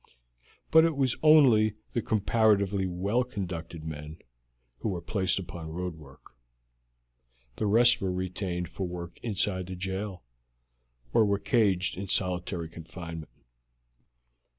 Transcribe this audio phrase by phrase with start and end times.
[0.71, 4.17] But it was only the comparatively well conducted men
[4.79, 6.35] who were placed upon road work;
[7.57, 10.23] the rest were retained for work inside the jail,
[11.13, 13.29] or were caged in solitary confinement.